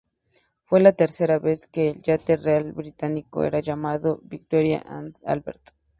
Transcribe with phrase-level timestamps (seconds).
[0.65, 5.73] Fue la tercera vez que el yate real británico era llamado "Victoria and Albert.